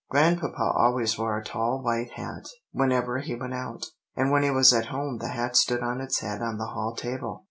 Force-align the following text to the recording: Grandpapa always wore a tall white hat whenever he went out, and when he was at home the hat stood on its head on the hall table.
Grandpapa 0.09 0.73
always 0.75 1.19
wore 1.19 1.37
a 1.37 1.43
tall 1.43 1.79
white 1.83 2.13
hat 2.13 2.47
whenever 2.71 3.19
he 3.19 3.35
went 3.35 3.53
out, 3.53 3.85
and 4.15 4.31
when 4.31 4.41
he 4.41 4.49
was 4.49 4.73
at 4.73 4.87
home 4.87 5.19
the 5.19 5.29
hat 5.29 5.55
stood 5.55 5.83
on 5.83 6.01
its 6.01 6.21
head 6.21 6.41
on 6.41 6.57
the 6.57 6.69
hall 6.73 6.95
table. 6.95 7.39